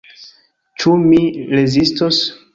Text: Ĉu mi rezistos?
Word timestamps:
Ĉu 0.83 0.95
mi 1.03 1.21
rezistos? 1.53 2.25